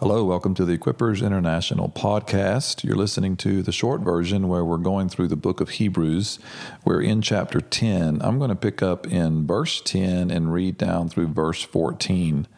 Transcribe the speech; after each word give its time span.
Hello, 0.00 0.24
welcome 0.24 0.54
to 0.54 0.64
the 0.64 0.78
Equippers 0.78 1.22
International 1.22 1.90
podcast. 1.90 2.82
You're 2.82 2.96
listening 2.96 3.36
to 3.36 3.60
the 3.60 3.70
short 3.70 4.00
version 4.00 4.48
where 4.48 4.64
we're 4.64 4.78
going 4.78 5.10
through 5.10 5.28
the 5.28 5.36
book 5.36 5.60
of 5.60 5.68
Hebrews. 5.68 6.38
We're 6.86 7.02
in 7.02 7.20
chapter 7.20 7.60
10. 7.60 8.22
I'm 8.22 8.38
going 8.38 8.48
to 8.48 8.56
pick 8.56 8.82
up 8.82 9.06
in 9.06 9.46
verse 9.46 9.82
10 9.82 10.30
and 10.30 10.54
read 10.54 10.78
down 10.78 11.10
through 11.10 11.34
verse 11.34 11.62
14. 11.62 12.48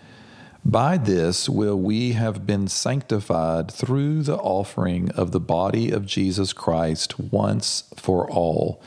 By 0.65 0.97
this 0.99 1.49
will 1.49 1.77
we 1.81 2.13
have 2.13 2.47
been 2.47 2.69
sanctified 2.69 3.73
through 3.73 4.23
the 4.23 4.37
offering 4.37 5.11
of 5.11 5.33
the 5.33 5.41
body 5.41 5.91
of 5.91 6.07
Jesus 6.07 6.53
Christ 6.53 7.19
once 7.19 7.93
for 7.97 8.31
all. 8.31 8.81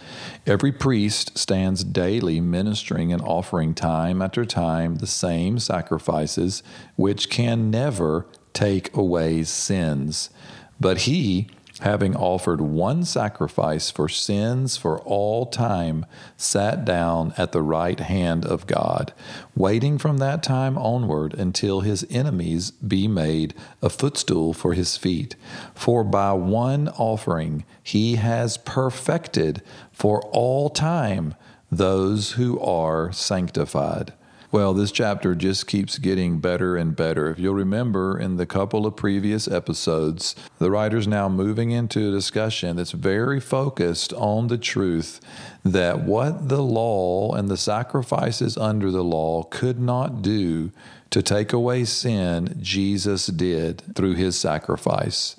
Every 0.48 0.72
priest 0.72 1.38
stands 1.38 1.84
daily 1.84 2.40
ministering 2.40 3.12
and 3.12 3.22
offering 3.22 3.74
time 3.74 4.22
after 4.22 4.46
time 4.46 4.96
the 4.96 5.08
same 5.08 5.60
sacrifices, 5.60 6.64
which 6.96 7.30
can 7.30 7.70
never 7.70 8.26
take 8.56 8.96
away 8.96 9.44
sins. 9.44 10.32
But 10.80 11.02
he, 11.02 11.48
having 11.82 12.16
offered 12.16 12.62
one 12.62 13.04
sacrifice 13.04 13.92
for 13.92 14.08
sins 14.08 14.78
for 14.78 15.00
all 15.02 15.46
time, 15.46 16.06
sat 16.38 16.86
down 16.86 17.34
at 17.38 17.52
the 17.52 17.62
right 17.62 18.00
hand 18.00 18.46
of 18.46 18.66
God, 18.66 19.14
waiting 19.56 19.98
from 19.98 20.18
that 20.18 20.42
time 20.42 20.78
onward 20.78 21.34
until 21.34 21.82
his 21.82 22.08
enemies 22.10 22.72
be 22.72 23.08
made 23.08 23.54
a 23.82 23.90
footstool 23.90 24.54
for 24.54 24.74
his 24.74 24.98
feet. 24.98 25.36
For 25.74 26.04
by 26.04 26.32
one 26.34 26.88
offering 26.90 27.66
he 27.84 28.16
has 28.16 28.58
perfected 28.58 29.62
for 29.92 30.22
all 30.32 30.70
time 30.70 31.36
those 31.72 32.34
who 32.34 32.60
are 32.60 33.12
sanctified. 33.12 34.14
Well, 34.56 34.74
this 34.74 34.94
chapter 34.94 35.36
just 35.36 35.68
keeps 35.68 35.98
getting 35.98 36.40
better 36.40 36.78
and 36.78 36.96
better. 36.96 37.30
If 37.30 37.40
you'll 37.40 37.56
remember 37.56 38.18
in 38.18 38.38
the 38.38 38.46
couple 38.46 38.86
of 38.86 38.96
previous 38.96 39.50
episodes, 39.50 40.34
the 40.60 40.72
writer's 40.72 41.10
now 41.10 41.28
moving 41.28 41.72
into 41.72 42.08
a 42.08 42.12
discussion 42.14 42.78
that's 42.78 42.94
very 42.94 43.42
focused 43.42 44.14
on 44.14 44.48
the 44.48 44.58
truth 44.58 45.20
that 45.66 46.04
what 46.04 46.48
the 46.48 46.64
law 46.64 47.34
and 47.34 47.50
the 47.50 47.58
sacrifices 47.58 48.56
under 48.56 48.92
the 48.92 49.04
law 49.04 49.44
could 49.44 49.78
not 49.78 50.22
do 50.22 50.72
to 51.10 51.22
take 51.22 51.52
away 51.52 51.84
sin, 51.84 52.58
Jesus 52.62 53.28
did 53.28 53.82
through 53.94 54.16
his 54.16 54.38
sacrifice. 54.38 55.36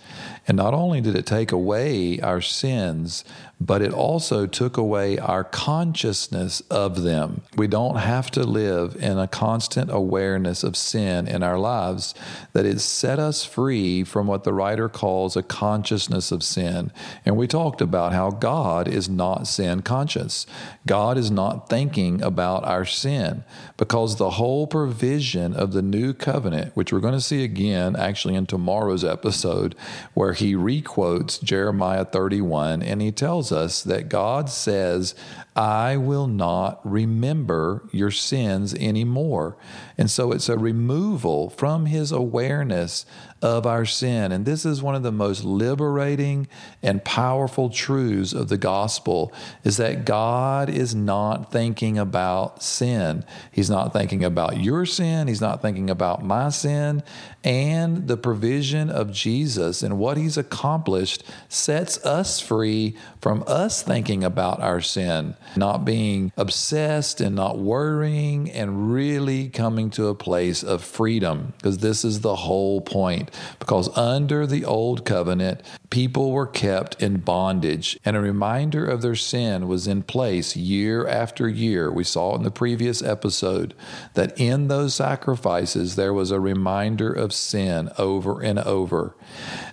And 0.46 0.58
not 0.58 0.74
only 0.74 1.00
did 1.00 1.16
it 1.16 1.24
take 1.24 1.52
away 1.52 2.20
our 2.20 2.42
sins, 2.42 3.24
but 3.60 3.80
it 3.80 3.92
also 3.92 4.46
took 4.46 4.76
away 4.76 5.18
our 5.18 5.42
consciousness 5.42 6.60
of 6.70 7.02
them. 7.02 7.40
We 7.56 7.66
don't 7.66 7.96
have 7.96 8.30
to 8.32 8.44
live 8.44 8.96
in 8.96 9.18
a 9.18 9.26
constant 9.26 9.90
awareness 9.90 10.62
of 10.62 10.76
sin 10.76 11.26
in 11.26 11.42
our 11.42 11.58
lives, 11.58 12.14
that 12.52 12.66
it 12.66 12.80
set 12.80 13.18
us 13.18 13.44
free 13.44 14.04
from 14.04 14.26
what 14.26 14.44
the 14.44 14.52
writer 14.52 14.88
calls 14.90 15.36
a 15.36 15.42
consciousness 15.42 16.30
of 16.30 16.42
sin. 16.42 16.92
And 17.24 17.36
we 17.36 17.46
talked 17.46 17.80
about 17.80 18.12
how 18.12 18.30
God 18.30 18.88
is 18.88 19.08
not 19.08 19.46
sin 19.46 19.80
conscious. 19.80 20.46
God 20.86 21.16
is 21.16 21.30
not 21.30 21.70
thinking 21.70 22.20
about 22.22 22.64
our 22.64 22.84
sin 22.84 23.42
because 23.78 24.16
the 24.16 24.30
whole 24.30 24.66
provision 24.66 25.54
of 25.54 25.72
the 25.72 25.82
new 25.82 26.12
covenant, 26.12 26.76
which 26.76 26.92
we're 26.92 27.00
going 27.00 27.14
to 27.14 27.20
see 27.20 27.42
again 27.42 27.96
actually 27.96 28.34
in 28.34 28.46
tomorrow's 28.46 29.04
episode, 29.04 29.74
where 30.12 30.34
he 30.34 30.54
requotes 30.54 31.42
Jeremiah 31.42 32.04
31 32.04 32.82
and 32.82 33.00
he 33.00 33.10
tells 33.10 33.45
us 33.52 33.82
that 33.82 34.08
God 34.08 34.48
says, 34.48 35.14
I 35.54 35.96
will 35.96 36.26
not 36.26 36.80
remember 36.84 37.88
your 37.92 38.10
sins 38.10 38.74
anymore. 38.74 39.56
And 39.96 40.10
so 40.10 40.32
it's 40.32 40.48
a 40.48 40.58
removal 40.58 41.50
from 41.50 41.86
his 41.86 42.12
awareness 42.12 43.06
of 43.42 43.66
our 43.66 43.84
sin. 43.84 44.32
And 44.32 44.46
this 44.46 44.64
is 44.64 44.82
one 44.82 44.94
of 44.94 45.02
the 45.02 45.12
most 45.12 45.44
liberating 45.44 46.48
and 46.82 47.04
powerful 47.04 47.68
truths 47.68 48.32
of 48.32 48.48
the 48.48 48.56
gospel 48.56 49.32
is 49.62 49.76
that 49.76 50.04
God 50.04 50.70
is 50.70 50.94
not 50.94 51.52
thinking 51.52 51.98
about 51.98 52.62
sin. 52.62 53.24
He's 53.52 53.68
not 53.68 53.92
thinking 53.92 54.24
about 54.24 54.60
your 54.60 54.86
sin, 54.86 55.28
he's 55.28 55.40
not 55.40 55.60
thinking 55.60 55.90
about 55.90 56.24
my 56.24 56.48
sin, 56.48 57.02
and 57.44 58.08
the 58.08 58.16
provision 58.16 58.90
of 58.90 59.12
Jesus 59.12 59.82
and 59.82 59.98
what 59.98 60.16
he's 60.16 60.38
accomplished 60.38 61.22
sets 61.48 62.04
us 62.04 62.40
free 62.40 62.96
from 63.20 63.44
us 63.46 63.82
thinking 63.82 64.24
about 64.24 64.60
our 64.60 64.80
sin, 64.80 65.36
not 65.56 65.84
being 65.84 66.32
obsessed 66.36 67.20
and 67.20 67.36
not 67.36 67.58
worrying 67.58 68.50
and 68.50 68.92
really 68.92 69.48
coming 69.48 69.90
to 69.90 70.06
a 70.06 70.14
place 70.14 70.62
of 70.62 70.82
freedom 70.82 71.52
because 71.58 71.78
this 71.78 72.04
is 72.04 72.20
the 72.20 72.34
whole 72.34 72.80
point 72.80 73.25
because 73.58 73.88
under 73.96 74.46
the 74.46 74.64
old 74.64 75.04
covenant, 75.04 75.62
people 75.90 76.32
were 76.32 76.46
kept 76.46 77.00
in 77.00 77.18
bondage, 77.18 77.98
and 78.04 78.16
a 78.16 78.20
reminder 78.20 78.86
of 78.86 79.02
their 79.02 79.14
sin 79.14 79.68
was 79.68 79.86
in 79.86 80.02
place 80.02 80.56
year 80.56 81.06
after 81.06 81.48
year. 81.48 81.90
We 81.90 82.04
saw 82.04 82.34
in 82.34 82.42
the 82.42 82.50
previous 82.50 83.02
episode 83.02 83.74
that 84.14 84.38
in 84.38 84.68
those 84.68 84.94
sacrifices 84.94 85.96
there 85.96 86.12
was 86.12 86.30
a 86.30 86.40
reminder 86.40 87.12
of 87.12 87.32
sin 87.32 87.90
over 87.98 88.42
and 88.42 88.58
over. 88.58 89.14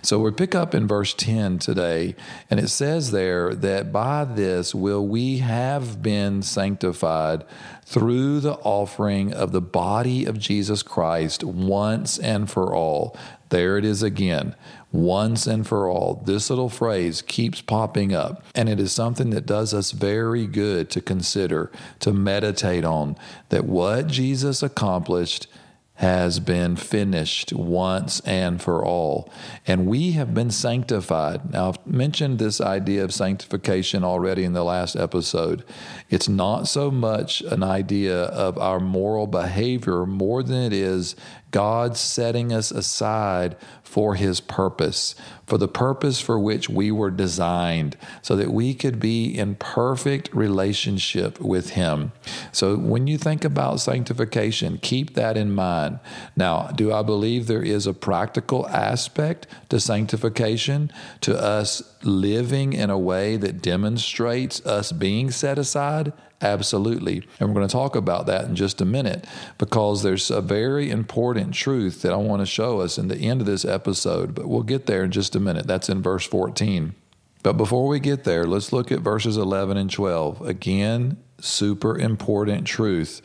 So 0.02 0.18
we 0.18 0.30
pick 0.30 0.54
up 0.54 0.74
in 0.74 0.86
verse 0.86 1.14
10 1.14 1.58
today, 1.58 2.14
and 2.50 2.60
it 2.60 2.68
says 2.68 3.10
there 3.10 3.54
that 3.54 3.92
by 3.92 4.24
this 4.24 4.74
will 4.74 5.06
we 5.06 5.38
have 5.38 6.02
been 6.02 6.42
sanctified 6.42 7.44
through 7.84 8.40
the 8.40 8.54
offering 8.54 9.32
of 9.32 9.52
the 9.52 9.60
body 9.60 10.24
of 10.24 10.38
Jesus 10.38 10.82
Christ 10.82 11.44
once 11.44 12.18
and 12.18 12.50
for 12.50 12.74
all. 12.74 13.16
There 13.50 13.76
it 13.78 13.84
is 13.84 14.02
again, 14.02 14.56
once 14.94 15.46
and 15.46 15.66
for 15.66 15.90
all. 15.90 16.22
This 16.24 16.48
little 16.48 16.68
phrase 16.68 17.20
keeps 17.20 17.60
popping 17.60 18.14
up, 18.14 18.44
and 18.54 18.68
it 18.68 18.78
is 18.78 18.92
something 18.92 19.30
that 19.30 19.44
does 19.44 19.74
us 19.74 19.90
very 19.90 20.46
good 20.46 20.88
to 20.90 21.00
consider, 21.00 21.70
to 21.98 22.12
meditate 22.12 22.84
on 22.84 23.16
that 23.48 23.64
what 23.64 24.06
Jesus 24.06 24.62
accomplished 24.62 25.48
has 25.96 26.40
been 26.40 26.74
finished 26.74 27.52
once 27.52 28.18
and 28.20 28.60
for 28.60 28.84
all. 28.84 29.30
And 29.64 29.86
we 29.86 30.12
have 30.12 30.34
been 30.34 30.50
sanctified. 30.50 31.52
Now, 31.52 31.68
I've 31.68 31.86
mentioned 31.86 32.40
this 32.40 32.60
idea 32.60 33.04
of 33.04 33.14
sanctification 33.14 34.02
already 34.02 34.42
in 34.42 34.54
the 34.54 34.64
last 34.64 34.96
episode. 34.96 35.64
It's 36.10 36.28
not 36.28 36.66
so 36.66 36.90
much 36.90 37.42
an 37.42 37.62
idea 37.62 38.24
of 38.24 38.58
our 38.58 38.80
moral 38.80 39.28
behavior 39.28 40.04
more 40.04 40.42
than 40.42 40.62
it 40.62 40.72
is 40.72 41.14
God 41.54 41.96
setting 41.96 42.52
us 42.52 42.72
aside 42.72 43.54
for 43.84 44.16
His 44.16 44.40
purpose, 44.40 45.14
for 45.46 45.56
the 45.56 45.68
purpose 45.68 46.20
for 46.20 46.36
which 46.36 46.68
we 46.68 46.90
were 46.90 47.12
designed, 47.12 47.96
so 48.22 48.34
that 48.34 48.50
we 48.50 48.74
could 48.74 48.98
be 48.98 49.26
in 49.26 49.54
perfect 49.54 50.34
relationship 50.34 51.40
with 51.40 51.70
Him. 51.70 52.10
So 52.50 52.76
when 52.76 53.06
you 53.06 53.18
think 53.18 53.44
about 53.44 53.78
sanctification, 53.78 54.78
keep 54.82 55.14
that 55.14 55.36
in 55.36 55.54
mind. 55.54 56.00
Now, 56.34 56.72
do 56.74 56.92
I 56.92 57.04
believe 57.04 57.46
there 57.46 57.62
is 57.62 57.86
a 57.86 57.94
practical 57.94 58.66
aspect 58.66 59.46
to 59.68 59.78
sanctification, 59.78 60.90
to 61.20 61.40
us 61.40 61.84
living 62.02 62.72
in 62.72 62.90
a 62.90 62.98
way 62.98 63.36
that 63.36 63.62
demonstrates 63.62 64.60
us 64.66 64.90
being 64.90 65.30
set 65.30 65.56
aside? 65.56 66.12
Absolutely. 66.44 67.22
And 67.40 67.48
we're 67.48 67.54
going 67.54 67.68
to 67.68 67.72
talk 67.72 67.96
about 67.96 68.26
that 68.26 68.44
in 68.44 68.54
just 68.54 68.80
a 68.80 68.84
minute 68.84 69.24
because 69.56 70.02
there's 70.02 70.30
a 70.30 70.42
very 70.42 70.90
important 70.90 71.43
truth 71.52 72.02
that 72.02 72.12
I 72.12 72.16
want 72.16 72.40
to 72.40 72.46
show 72.46 72.80
us 72.80 72.98
in 72.98 73.08
the 73.08 73.16
end 73.16 73.40
of 73.40 73.46
this 73.46 73.64
episode, 73.64 74.34
but 74.34 74.48
we'll 74.48 74.62
get 74.62 74.86
there 74.86 75.04
in 75.04 75.10
just 75.10 75.36
a 75.36 75.40
minute. 75.40 75.66
That's 75.66 75.88
in 75.88 76.02
verse 76.02 76.26
14. 76.26 76.94
But 77.42 77.54
before 77.54 77.86
we 77.86 78.00
get 78.00 78.24
there, 78.24 78.44
let's 78.44 78.72
look 78.72 78.90
at 78.90 79.00
verses 79.00 79.36
11 79.36 79.76
and 79.76 79.90
12. 79.90 80.40
Again, 80.42 81.18
super 81.40 81.98
important 81.98 82.66
truth. 82.66 83.20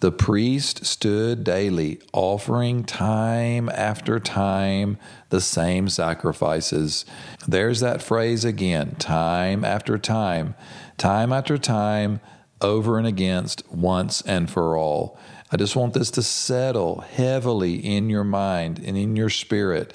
The 0.00 0.12
priest 0.12 0.84
stood 0.84 1.44
daily, 1.44 1.98
offering 2.12 2.84
time 2.84 3.68
after 3.70 4.20
time 4.20 4.98
the 5.30 5.40
same 5.40 5.88
sacrifices. 5.88 7.06
There's 7.48 7.80
that 7.80 8.02
phrase 8.02 8.44
again 8.44 8.96
time 8.96 9.64
after 9.64 9.96
time, 9.96 10.54
time 10.98 11.32
after 11.32 11.56
time 11.56 12.20
over 12.60 12.98
and 12.98 13.06
against 13.06 13.68
once 13.72 14.20
and 14.22 14.50
for 14.50 14.76
all. 14.76 15.18
I 15.50 15.56
just 15.56 15.76
want 15.76 15.94
this 15.94 16.10
to 16.12 16.22
settle 16.22 17.00
heavily 17.00 17.74
in 17.74 18.10
your 18.10 18.24
mind 18.24 18.80
and 18.84 18.96
in 18.96 19.14
your 19.14 19.30
spirit 19.30 19.92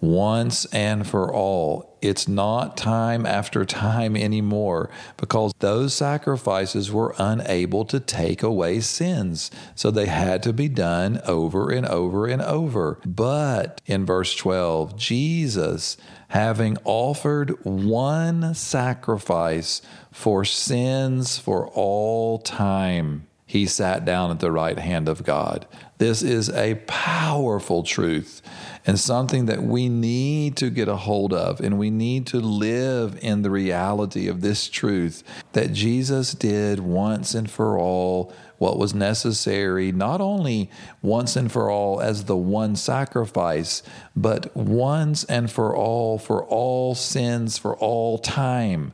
once 0.00 0.64
and 0.66 1.06
for 1.06 1.32
all. 1.32 1.96
It's 2.00 2.28
not 2.28 2.76
time 2.76 3.26
after 3.26 3.64
time 3.64 4.16
anymore 4.16 4.90
because 5.16 5.52
those 5.58 5.94
sacrifices 5.94 6.92
were 6.92 7.14
unable 7.18 7.84
to 7.86 7.98
take 7.98 8.42
away 8.42 8.80
sins. 8.80 9.50
So 9.74 9.90
they 9.90 10.06
had 10.06 10.42
to 10.44 10.52
be 10.52 10.68
done 10.68 11.20
over 11.26 11.70
and 11.70 11.86
over 11.86 12.26
and 12.26 12.40
over. 12.42 13.00
But 13.04 13.80
in 13.86 14.06
verse 14.06 14.36
12, 14.36 14.96
Jesus, 14.96 15.96
having 16.28 16.76
offered 16.84 17.64
one 17.64 18.54
sacrifice 18.54 19.82
for 20.12 20.44
sins 20.44 21.38
for 21.38 21.66
all 21.68 22.38
time, 22.38 23.27
he 23.48 23.64
sat 23.64 24.04
down 24.04 24.30
at 24.30 24.40
the 24.40 24.52
right 24.52 24.78
hand 24.78 25.08
of 25.08 25.24
God. 25.24 25.66
This 25.96 26.22
is 26.22 26.50
a 26.50 26.74
powerful 26.86 27.82
truth 27.82 28.42
and 28.86 29.00
something 29.00 29.46
that 29.46 29.62
we 29.62 29.88
need 29.88 30.54
to 30.58 30.68
get 30.68 30.86
a 30.86 30.96
hold 30.96 31.32
of. 31.32 31.58
And 31.58 31.78
we 31.78 31.88
need 31.88 32.26
to 32.26 32.40
live 32.40 33.18
in 33.22 33.40
the 33.40 33.50
reality 33.50 34.28
of 34.28 34.42
this 34.42 34.68
truth 34.68 35.22
that 35.54 35.72
Jesus 35.72 36.34
did 36.34 36.80
once 36.80 37.34
and 37.34 37.50
for 37.50 37.78
all 37.78 38.34
what 38.58 38.76
was 38.76 38.92
necessary, 38.92 39.92
not 39.92 40.20
only 40.20 40.70
once 41.00 41.34
and 41.34 41.50
for 41.50 41.70
all 41.70 42.02
as 42.02 42.24
the 42.24 42.36
one 42.36 42.76
sacrifice, 42.76 43.82
but 44.14 44.54
once 44.54 45.24
and 45.24 45.50
for 45.50 45.74
all 45.74 46.18
for 46.18 46.44
all 46.44 46.94
sins 46.94 47.56
for 47.56 47.74
all 47.76 48.18
time 48.18 48.92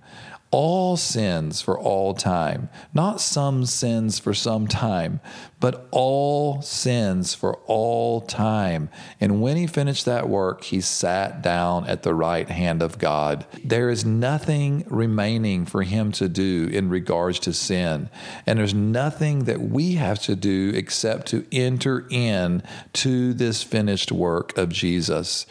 all 0.54 0.96
sins 0.96 1.60
for 1.60 1.76
all 1.76 2.14
time, 2.14 2.68
not 2.94 3.20
some 3.20 3.66
sins 3.66 4.20
for 4.20 4.32
some 4.32 4.68
time, 4.68 5.20
but 5.64 5.88
all 5.92 6.60
sins 6.60 7.34
for 7.34 7.56
all 7.64 8.20
time. 8.20 8.90
And 9.18 9.40
when 9.40 9.56
he 9.56 9.66
finished 9.66 10.04
that 10.04 10.28
work, 10.28 10.62
he 10.64 10.82
sat 10.82 11.40
down 11.40 11.86
at 11.86 12.02
the 12.02 12.14
right 12.14 12.50
hand 12.50 12.82
of 12.82 12.98
God. 12.98 13.46
There 13.64 13.88
is 13.88 14.04
nothing 14.04 14.84
remaining 14.88 15.64
for 15.64 15.82
him 15.82 16.12
to 16.12 16.28
do 16.28 16.68
in 16.70 16.90
regards 16.90 17.38
to 17.38 17.54
sin. 17.54 18.10
And 18.44 18.58
there's 18.58 18.74
nothing 18.74 19.44
that 19.44 19.62
we 19.62 19.94
have 19.94 20.20
to 20.24 20.36
do 20.36 20.70
except 20.74 21.28
to 21.28 21.46
enter 21.50 22.06
in 22.10 22.62
to 22.92 23.32
this 23.32 23.62
finished 23.62 24.12
work 24.12 24.58
of 24.58 24.68
Jesus. 24.68 25.46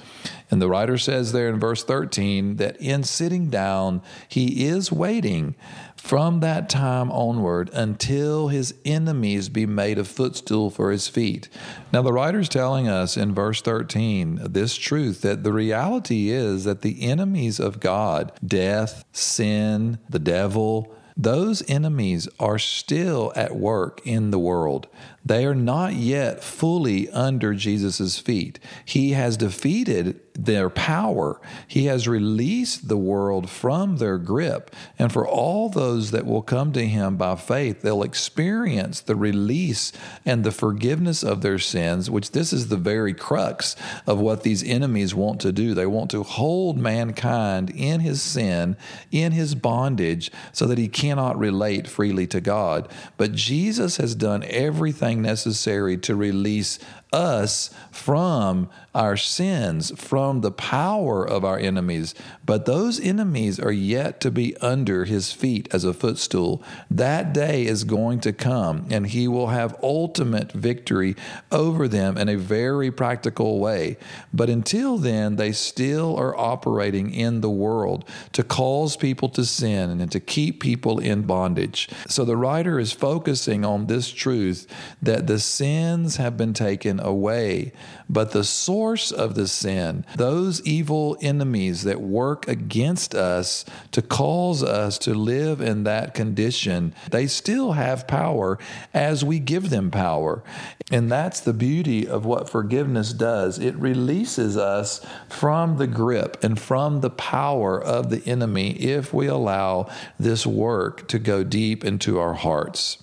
And 0.51 0.61
the 0.61 0.69
writer 0.69 0.99
says 0.99 1.31
there 1.31 1.49
in 1.49 1.59
verse 1.59 1.83
13 1.83 2.57
that 2.57 2.77
in 2.77 3.01
sitting 3.01 3.49
down, 3.49 4.03
he 4.27 4.67
is 4.67 4.91
waiting 4.91 5.55
from 6.03 6.41
that 6.41 6.67
time 6.67 7.09
onward 7.13 7.69
until 7.71 8.49
his 8.49 8.73
enemies 8.83 9.47
be 9.47 9.65
made 9.65 9.97
a 9.97 10.03
footstool 10.03 10.69
for 10.69 10.91
his 10.91 11.07
feet. 11.07 11.47
Now, 11.93 12.01
the 12.01 12.11
writer's 12.11 12.49
telling 12.49 12.89
us 12.89 13.15
in 13.15 13.33
verse 13.33 13.61
13 13.61 14.41
this 14.49 14.75
truth 14.75 15.21
that 15.21 15.45
the 15.45 15.53
reality 15.53 16.29
is 16.29 16.65
that 16.65 16.81
the 16.81 17.03
enemies 17.03 17.57
of 17.57 17.79
God, 17.79 18.33
death, 18.45 19.05
sin, 19.13 19.97
the 20.09 20.19
devil, 20.19 20.93
those 21.15 21.63
enemies 21.69 22.27
are 22.37 22.59
still 22.59 23.31
at 23.37 23.55
work 23.55 24.01
in 24.03 24.31
the 24.31 24.39
world. 24.39 24.87
They 25.25 25.45
are 25.45 25.55
not 25.55 25.93
yet 25.93 26.43
fully 26.43 27.09
under 27.11 27.53
Jesus' 27.53 28.19
feet. 28.19 28.59
He 28.83 29.11
has 29.11 29.37
defeated 29.37 30.19
their 30.33 30.69
power. 30.69 31.39
He 31.67 31.85
has 31.85 32.07
released 32.07 32.87
the 32.87 32.97
world 32.97 33.49
from 33.49 33.97
their 33.97 34.17
grip. 34.17 34.75
And 34.97 35.11
for 35.11 35.27
all 35.27 35.69
those 35.69 36.11
that 36.11 36.25
will 36.25 36.41
come 36.41 36.71
to 36.73 36.87
Him 36.87 37.17
by 37.17 37.35
faith, 37.35 37.81
they'll 37.81 38.03
experience 38.03 39.01
the 39.01 39.15
release 39.15 39.91
and 40.25 40.43
the 40.43 40.51
forgiveness 40.51 41.23
of 41.23 41.41
their 41.41 41.59
sins, 41.59 42.09
which 42.09 42.31
this 42.31 42.51
is 42.51 42.67
the 42.67 42.77
very 42.77 43.13
crux 43.13 43.75
of 44.07 44.19
what 44.19 44.43
these 44.43 44.63
enemies 44.63 45.13
want 45.13 45.39
to 45.41 45.51
do. 45.51 45.73
They 45.73 45.85
want 45.85 46.11
to 46.11 46.23
hold 46.23 46.77
mankind 46.77 47.69
in 47.69 47.99
his 47.99 48.21
sin, 48.21 48.75
in 49.11 49.31
his 49.31 49.55
bondage, 49.55 50.31
so 50.51 50.65
that 50.65 50.77
he 50.77 50.87
cannot 50.87 51.37
relate 51.37 51.87
freely 51.87 52.27
to 52.27 52.41
God. 52.41 52.89
But 53.17 53.33
Jesus 53.33 53.97
has 53.97 54.15
done 54.15 54.43
everything 54.47 55.21
necessary 55.21 55.97
to 55.97 56.15
release 56.15 56.79
us 57.13 57.69
from 57.91 58.69
our 58.93 59.15
sins, 59.15 59.91
from 59.99 60.41
the 60.41 60.51
power 60.51 61.27
of 61.27 61.43
our 61.43 61.57
enemies. 61.57 62.13
But 62.45 62.65
those 62.65 62.99
enemies 62.99 63.59
are 63.59 63.71
yet 63.71 64.19
to 64.21 64.31
be 64.31 64.55
under 64.57 65.05
his 65.05 65.31
feet 65.31 65.67
as 65.71 65.83
a 65.83 65.93
footstool. 65.93 66.61
That 66.91 67.33
day 67.33 67.65
is 67.65 67.83
going 67.83 68.19
to 68.21 68.33
come, 68.33 68.87
and 68.89 69.07
he 69.07 69.27
will 69.27 69.47
have 69.47 69.77
ultimate 69.81 70.51
victory 70.51 71.15
over 71.51 71.87
them 71.87 72.17
in 72.17 72.29
a 72.29 72.37
very 72.37 72.91
practical 72.91 73.59
way. 73.59 73.97
But 74.33 74.49
until 74.49 74.97
then, 74.97 75.37
they 75.37 75.51
still 75.51 76.15
are 76.17 76.37
operating 76.37 77.13
in 77.13 77.41
the 77.41 77.49
world 77.49 78.05
to 78.33 78.43
cause 78.43 78.95
people 78.97 79.29
to 79.29 79.45
sin 79.45 80.01
and 80.01 80.11
to 80.11 80.19
keep 80.19 80.61
people 80.61 80.99
in 80.99 81.23
bondage. 81.23 81.89
So 82.07 82.25
the 82.25 82.37
writer 82.37 82.79
is 82.79 82.91
focusing 82.91 83.65
on 83.65 83.87
this 83.87 84.11
truth 84.11 84.67
that 85.01 85.27
the 85.27 85.39
sins 85.39 86.17
have 86.17 86.37
been 86.37 86.53
taken 86.53 86.99
away, 87.03 87.71
but 88.09 88.31
the 88.31 88.43
source 88.43 89.11
of 89.11 89.35
the 89.35 89.47
sin, 89.47 90.05
those 90.15 90.61
evil 90.65 91.17
enemies 91.21 91.83
that 91.83 92.01
work 92.01 92.47
against 92.47 93.13
us 93.13 93.65
to 93.91 94.01
cause 94.01 94.63
us 94.63 94.97
to 94.99 95.13
live 95.13 95.61
in 95.61 95.83
that 95.83 96.13
condition, 96.13 96.95
they 97.11 97.27
still 97.27 97.73
have 97.73 98.07
power 98.07 98.57
as 98.93 99.23
we 99.23 99.39
give 99.39 99.69
them 99.69 99.91
power. 99.91 100.43
And 100.91 101.11
that's 101.11 101.39
the 101.39 101.53
beauty 101.53 102.07
of 102.07 102.25
what 102.25 102.49
forgiveness 102.49 103.13
does. 103.13 103.59
It 103.59 103.75
releases 103.75 104.57
us 104.57 105.05
from 105.29 105.77
the 105.77 105.87
grip 105.87 106.43
and 106.43 106.59
from 106.59 107.01
the 107.01 107.09
power 107.09 107.81
of 107.81 108.09
the 108.09 108.23
enemy 108.27 108.71
if 108.71 109.13
we 109.13 109.27
allow 109.27 109.89
this 110.19 110.45
work 110.45 111.07
to 111.09 111.19
go 111.19 111.43
deep 111.43 111.83
into 111.83 112.19
our 112.19 112.33
hearts. 112.33 112.97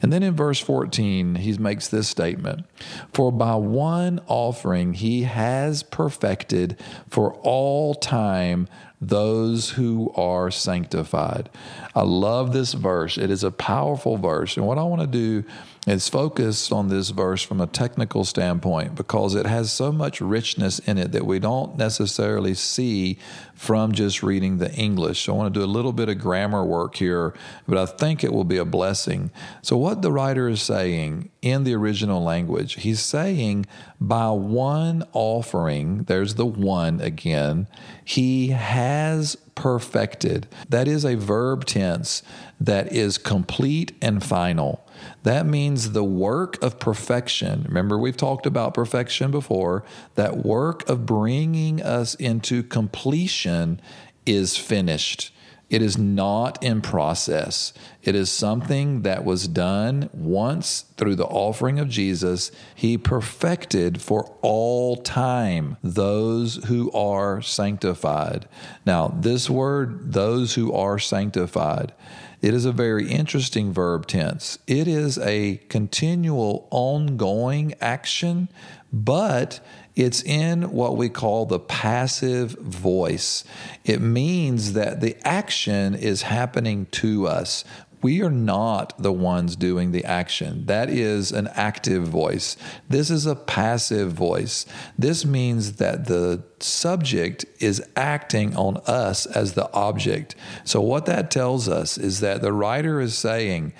And 0.00 0.12
then 0.12 0.22
in 0.22 0.34
verse 0.34 0.60
14, 0.60 1.36
he 1.36 1.56
makes 1.58 1.88
this 1.88 2.08
statement 2.08 2.66
For 3.12 3.32
by 3.32 3.54
one 3.54 4.20
offering 4.26 4.94
he 4.94 5.22
has 5.22 5.82
perfected 5.82 6.78
for 7.08 7.34
all 7.42 7.94
time 7.94 8.68
those 9.00 9.70
who 9.70 10.12
are 10.14 10.50
sanctified. 10.50 11.50
I 11.94 12.02
love 12.02 12.52
this 12.52 12.72
verse. 12.72 13.18
It 13.18 13.30
is 13.30 13.42
a 13.42 13.50
powerful 13.50 14.16
verse. 14.16 14.56
And 14.56 14.66
what 14.66 14.78
I 14.78 14.84
want 14.84 15.00
to 15.00 15.08
do 15.08 15.44
is 15.86 16.08
focused 16.08 16.72
on 16.72 16.88
this 16.88 17.10
verse 17.10 17.42
from 17.42 17.60
a 17.60 17.66
technical 17.66 18.24
standpoint 18.24 18.94
because 18.94 19.34
it 19.34 19.46
has 19.46 19.72
so 19.72 19.90
much 19.90 20.20
richness 20.20 20.78
in 20.80 20.96
it 20.96 21.10
that 21.10 21.26
we 21.26 21.40
don't 21.40 21.76
necessarily 21.76 22.54
see 22.54 23.18
from 23.54 23.90
just 23.90 24.22
reading 24.22 24.58
the 24.58 24.72
English. 24.74 25.22
So 25.22 25.32
I 25.32 25.36
want 25.36 25.52
to 25.52 25.60
do 25.60 25.64
a 25.64 25.66
little 25.66 25.92
bit 25.92 26.08
of 26.08 26.18
grammar 26.18 26.64
work 26.64 26.94
here, 26.96 27.34
but 27.66 27.78
I 27.78 27.86
think 27.86 28.22
it 28.22 28.32
will 28.32 28.44
be 28.44 28.58
a 28.58 28.64
blessing. 28.64 29.32
So, 29.60 29.76
what 29.76 30.02
the 30.02 30.12
writer 30.12 30.48
is 30.48 30.62
saying 30.62 31.30
in 31.42 31.64
the 31.64 31.74
original 31.74 32.22
language, 32.22 32.74
he's 32.74 33.00
saying, 33.00 33.66
by 34.00 34.30
one 34.30 35.04
offering, 35.12 36.04
there's 36.04 36.36
the 36.36 36.46
one 36.46 37.00
again, 37.00 37.66
he 38.04 38.48
has 38.48 39.36
perfected. 39.54 40.46
That 40.68 40.86
is 40.86 41.04
a 41.04 41.16
verb 41.16 41.64
tense 41.64 42.22
that 42.60 42.92
is 42.92 43.18
complete 43.18 43.96
and 44.00 44.22
final. 44.22 44.84
That 45.22 45.46
means 45.46 45.92
the 45.92 46.04
work 46.04 46.62
of 46.62 46.78
perfection. 46.78 47.64
Remember, 47.68 47.98
we've 47.98 48.16
talked 48.16 48.46
about 48.46 48.74
perfection 48.74 49.30
before. 49.30 49.84
That 50.14 50.44
work 50.44 50.88
of 50.88 51.06
bringing 51.06 51.82
us 51.82 52.14
into 52.14 52.62
completion 52.62 53.80
is 54.26 54.56
finished. 54.56 55.32
It 55.72 55.80
is 55.80 55.96
not 55.96 56.62
in 56.62 56.82
process. 56.82 57.72
It 58.02 58.14
is 58.14 58.30
something 58.30 59.02
that 59.02 59.24
was 59.24 59.48
done 59.48 60.10
once 60.12 60.82
through 60.98 61.14
the 61.14 61.24
offering 61.24 61.80
of 61.80 61.88
Jesus. 61.88 62.52
He 62.74 62.98
perfected 62.98 64.02
for 64.02 64.36
all 64.42 64.96
time 64.96 65.78
those 65.82 66.56
who 66.66 66.92
are 66.92 67.40
sanctified. 67.40 68.46
Now, 68.84 69.16
this 69.18 69.48
word, 69.48 70.12
those 70.12 70.56
who 70.56 70.74
are 70.74 70.98
sanctified, 70.98 71.94
it 72.42 72.52
is 72.52 72.66
a 72.66 72.72
very 72.72 73.08
interesting 73.08 73.72
verb 73.72 74.06
tense. 74.06 74.58
It 74.66 74.86
is 74.86 75.16
a 75.16 75.56
continual, 75.70 76.68
ongoing 76.70 77.72
action, 77.80 78.50
but 78.92 79.60
it's 79.94 80.22
in 80.22 80.72
what 80.72 80.96
we 80.96 81.08
call 81.08 81.46
the 81.46 81.58
passive 81.58 82.52
voice. 82.52 83.44
It 83.84 84.00
means 84.00 84.72
that 84.72 85.00
the 85.00 85.16
action 85.26 85.94
is 85.94 86.22
happening 86.22 86.86
to 86.92 87.26
us 87.26 87.64
we 88.02 88.20
are 88.20 88.30
not 88.30 89.00
the 89.00 89.12
ones 89.12 89.54
doing 89.54 89.92
the 89.92 90.04
action. 90.04 90.66
That 90.66 90.90
is 90.90 91.30
an 91.30 91.48
active 91.54 92.02
voice. 92.02 92.56
This 92.88 93.10
is 93.10 93.26
a 93.26 93.36
passive 93.36 94.12
voice. 94.12 94.66
This 94.98 95.24
means 95.24 95.74
that 95.74 96.06
the 96.06 96.42
subject 96.58 97.44
is 97.60 97.82
acting 97.94 98.56
on 98.56 98.78
us 98.88 99.24
as 99.26 99.54
the 99.54 99.72
object. 99.72 100.34
So, 100.64 100.80
what 100.80 101.06
that 101.06 101.30
tells 101.30 101.68
us 101.68 101.96
is 101.96 102.20
that 102.20 102.42
the 102.42 102.52
writer 102.52 103.00
is 103.00 103.16
saying, 103.16 103.72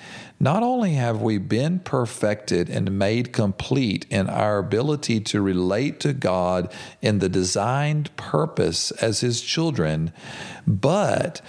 not 0.43 0.61
only 0.61 0.95
have 0.95 1.21
we 1.21 1.37
been 1.37 1.79
perfected 1.79 2.69
and 2.69 2.99
made 2.99 3.31
complete 3.31 4.05
in 4.09 4.29
our 4.29 4.57
ability 4.57 5.21
to 5.21 5.41
relate 5.41 6.01
to 6.01 6.11
God 6.11 6.69
in 7.01 7.19
the 7.19 7.29
designed 7.29 8.13
purpose 8.17 8.91
as 8.91 9.21
His 9.21 9.39
children, 9.39 10.11
but 10.67 11.41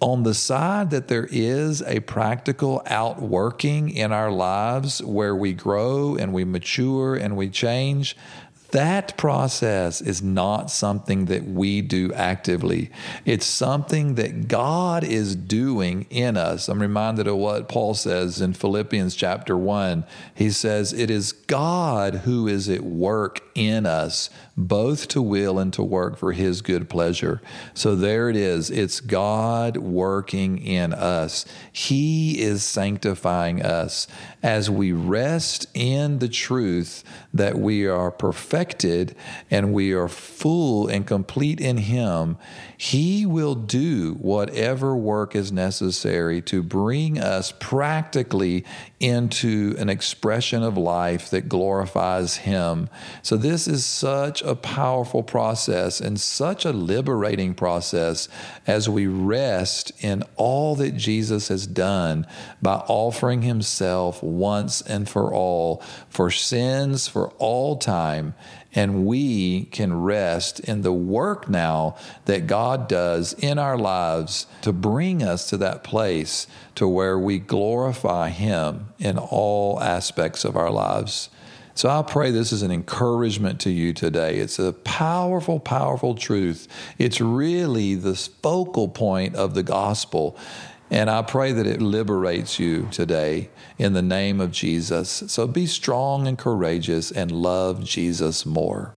on 0.00 0.24
the 0.24 0.34
side 0.34 0.90
that 0.90 1.06
there 1.06 1.28
is 1.30 1.82
a 1.82 2.00
practical 2.00 2.82
outworking 2.86 3.90
in 3.90 4.10
our 4.10 4.32
lives 4.32 5.00
where 5.04 5.36
we 5.36 5.52
grow 5.52 6.16
and 6.16 6.32
we 6.32 6.44
mature 6.44 7.14
and 7.14 7.36
we 7.36 7.48
change, 7.48 8.16
that 8.72 9.16
process 9.16 10.00
is 10.00 10.22
not 10.22 10.70
something 10.70 11.26
that 11.26 11.44
we 11.44 11.80
do 11.82 12.12
actively. 12.14 12.90
It's 13.24 13.46
something 13.46 14.16
that 14.16 14.48
God 14.48 15.04
is 15.04 15.36
doing 15.36 16.06
in 16.10 16.36
us. 16.36 16.68
I'm 16.68 16.80
reminded 16.80 17.26
of 17.26 17.36
what 17.36 17.68
Paul 17.68 17.94
says 17.94 18.40
in 18.40 18.54
Philippians 18.54 19.14
chapter 19.14 19.56
1. 19.56 20.04
He 20.34 20.50
says, 20.50 20.92
It 20.92 21.10
is 21.10 21.32
God 21.32 22.16
who 22.16 22.48
is 22.48 22.68
at 22.68 22.82
work 22.82 23.40
in 23.54 23.84
us, 23.86 24.30
both 24.56 25.08
to 25.08 25.22
will 25.22 25.58
and 25.58 25.72
to 25.74 25.82
work 25.82 26.16
for 26.16 26.32
his 26.32 26.62
good 26.62 26.88
pleasure. 26.88 27.40
So 27.74 27.94
there 27.94 28.30
it 28.30 28.36
is. 28.36 28.70
It's 28.70 29.00
God 29.00 29.76
working 29.76 30.58
in 30.58 30.92
us. 30.92 31.44
He 31.70 32.40
is 32.40 32.64
sanctifying 32.64 33.62
us 33.62 34.06
as 34.42 34.70
we 34.70 34.92
rest 34.92 35.66
in 35.74 36.18
the 36.18 36.28
truth 36.28 37.04
that 37.34 37.58
we 37.58 37.86
are 37.86 38.10
perfected 38.62 39.16
and 39.50 39.72
we 39.72 39.92
are 39.92 40.08
full 40.08 40.86
and 40.86 41.06
complete 41.06 41.60
in 41.60 41.76
Him. 41.76 42.36
He 42.76 43.26
will 43.26 43.54
do 43.54 44.14
whatever 44.14 44.96
work 44.96 45.34
is 45.34 45.52
necessary 45.52 46.40
to 46.42 46.62
bring 46.62 47.18
us 47.18 47.52
practically 47.58 48.64
into 49.00 49.74
an 49.78 49.88
expression 49.88 50.62
of 50.62 50.76
life 50.76 51.28
that 51.30 51.48
glorifies 51.48 52.36
Him. 52.36 52.88
So, 53.22 53.36
this 53.36 53.66
is 53.66 53.84
such 53.84 54.42
a 54.42 54.54
powerful 54.54 55.22
process 55.22 56.00
and 56.00 56.20
such 56.20 56.64
a 56.64 56.72
liberating 56.72 57.54
process 57.54 58.28
as 58.66 58.88
we 58.88 59.06
rest 59.06 59.92
in 60.00 60.22
all 60.36 60.76
that 60.76 60.96
Jesus 60.96 61.48
has 61.48 61.66
done 61.66 62.26
by 62.60 62.76
offering 62.88 63.42
Himself 63.42 64.22
once 64.22 64.80
and 64.82 65.08
for 65.08 65.32
all 65.32 65.82
for 66.08 66.30
sins 66.30 67.08
for 67.08 67.28
all 67.38 67.76
time 67.76 68.34
and 68.74 69.06
we 69.06 69.64
can 69.66 70.02
rest 70.02 70.60
in 70.60 70.82
the 70.82 70.92
work 70.92 71.48
now 71.48 71.96
that 72.24 72.46
God 72.46 72.88
does 72.88 73.34
in 73.34 73.58
our 73.58 73.76
lives 73.76 74.46
to 74.62 74.72
bring 74.72 75.22
us 75.22 75.48
to 75.50 75.56
that 75.58 75.84
place 75.84 76.46
to 76.76 76.88
where 76.88 77.18
we 77.18 77.38
glorify 77.38 78.30
Him 78.30 78.88
in 78.98 79.18
all 79.18 79.80
aspects 79.80 80.44
of 80.44 80.56
our 80.56 80.70
lives. 80.70 81.28
So 81.74 81.88
I 81.88 82.02
pray 82.02 82.30
this 82.30 82.52
is 82.52 82.62
an 82.62 82.70
encouragement 82.70 83.60
to 83.60 83.70
you 83.70 83.94
today. 83.94 84.36
It's 84.36 84.58
a 84.58 84.72
powerful, 84.72 85.58
powerful 85.58 86.14
truth. 86.14 86.68
It's 86.98 87.20
really 87.20 87.94
the 87.94 88.14
focal 88.14 88.88
point 88.88 89.36
of 89.36 89.54
the 89.54 89.62
gospel. 89.62 90.36
And 90.92 91.08
I 91.08 91.22
pray 91.22 91.52
that 91.52 91.66
it 91.66 91.80
liberates 91.80 92.58
you 92.58 92.86
today 92.90 93.48
in 93.78 93.94
the 93.94 94.02
name 94.02 94.42
of 94.42 94.52
Jesus. 94.52 95.24
So 95.26 95.46
be 95.46 95.64
strong 95.64 96.28
and 96.28 96.36
courageous 96.36 97.10
and 97.10 97.32
love 97.32 97.82
Jesus 97.82 98.44
more. 98.44 98.94